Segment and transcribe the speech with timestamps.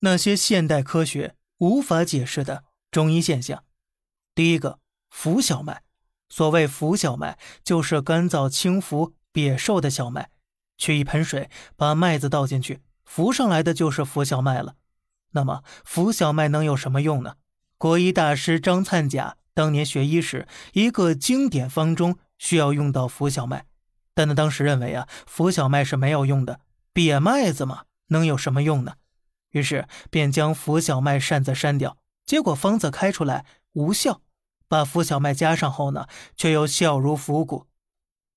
[0.00, 3.64] 那些现代科学无法解释的中医现象。
[4.34, 4.80] 第一个，
[5.10, 5.82] 浮小麦。
[6.28, 10.30] 所谓浮小麦，就是干燥轻浮、瘪瘦的小麦。
[10.78, 14.76] 取一盆水，把麦子倒进去，浮上来的就是浮小麦了。
[15.32, 17.34] 那么，浮小麦能有什么用呢？
[17.76, 23.66] 国医大师张灿甲当年学医时，一个经典方中需要用到浮小麦，
[24.14, 26.60] 但他当时认为啊，浮小麦是没有用的，
[26.94, 28.94] 瘪麦子嘛，能有什么用呢？
[29.50, 34.22] 于是便将浮小麦擅自删掉，结果方子开出来无效。
[34.68, 37.66] 把浮小麦加上后呢，却又效如浮骨。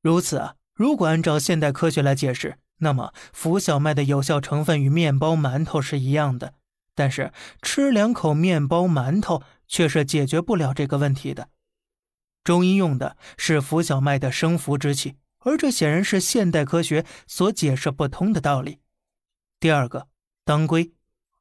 [0.00, 6.54] 如此啊，如果按照现代科学来解释，那么浮小麦的有效成分与面包、馒头是一样的。
[6.94, 7.32] 但是
[7.62, 11.48] 吃两口面包、馒头却是解决不了这个问题的。
[12.44, 18.78] 中医用的是浮小麦的生浮之气，而这显然是现代科学所解释不通的道理。
[19.58, 20.08] 第二个，
[20.44, 20.92] 当归，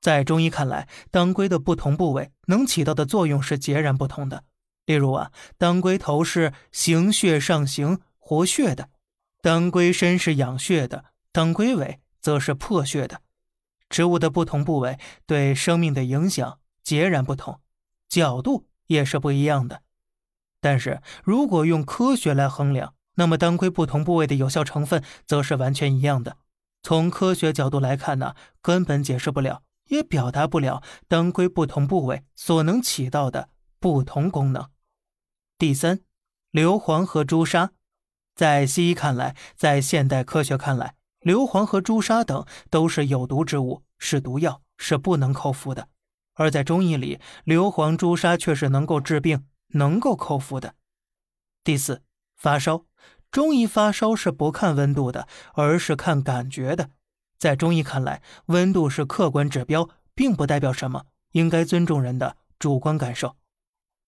[0.02, 4.44] 在中医看来，当归的不同部位能起到的作用是截然不同的。
[4.86, 8.86] 例如啊，当归头是行血上行、活血的；
[9.41, 13.22] 当归身是养血的；当归尾则是破血的。
[13.89, 17.59] 植物的不同部位对生命的影响截然不同，
[18.08, 19.81] 角度也是不一样的。
[20.61, 26.38] 但是如果用科学来衡量，那么当归不同部位的有效成分则是完全一样的。
[26.81, 34.69] 从科学角度来看呢，根本解释不了，也表达不了当归不同部位所能起到的不同功能。
[35.57, 35.99] 第三，
[36.51, 37.71] 硫磺和朱砂，
[38.33, 45.89] 在西医看来，在现代科学看来，硫磺和朱砂等都是有毒之物，是毒药，是不能口服的。
[46.35, 50.75] 而在中医里，硫磺、朱砂却是能够治病、能够口服的。
[51.65, 52.01] 第四，
[52.37, 52.85] 发烧，
[53.29, 56.91] 中医发烧是不看温度的，而是看感觉的。
[57.39, 63.35] 在中医看来，温度是客观指标，并不代表什么，应该尊重人的主观感受。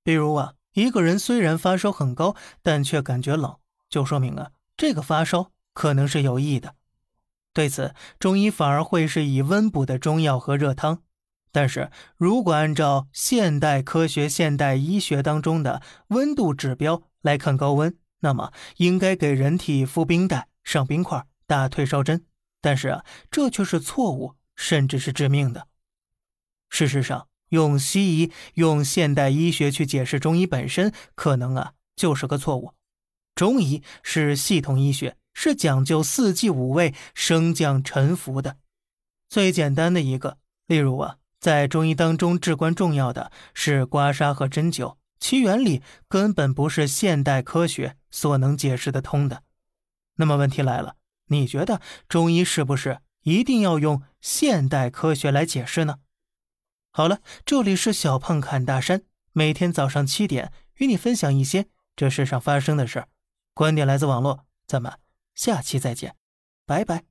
[0.04, 0.54] 比如啊。
[0.74, 3.58] 一个人虽然发烧很高，但却感觉冷，
[3.90, 6.76] 就说明啊，这个发烧可能是有益的。
[7.54, 11.04] 对此，中医反而会是以温补的中药和热汤。
[11.52, 22.24] 但是如果按照现代科学、现代医学当中的温度指标来看高温，那么应该给人体敷冰袋、上冰块、打退烧针。
[22.62, 25.68] 但是啊，这却是错误，甚至是致命的。
[26.70, 27.28] 事实上。
[27.52, 32.74] 用西医、用现代医学去解释中医本身，可能啊就是个错误。
[33.36, 38.56] 中医是系统医学，是讲究四季五味升降沉浮的。
[39.28, 49.44] 最简单的一个，例如啊，在中医当中至关重要的是刮痧和针灸，其原理根本不是现代科学所能解释得通的。
[50.16, 50.96] 那么问题来了，
[51.32, 56.00] 你觉得中医是不是一定要用现代科学来解释呢？
[56.92, 63.08] 好了，这里是小胖侃大山，每天早上七点与你分享一些这世上发生的事儿，
[63.54, 64.92] 观点来自网络，咱们
[65.34, 66.16] 下期再见，
[66.66, 67.11] 拜拜。